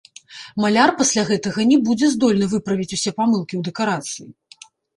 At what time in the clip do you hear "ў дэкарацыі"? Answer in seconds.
3.57-4.27